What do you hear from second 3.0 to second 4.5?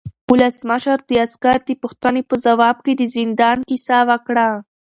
زندان کیسه وکړه.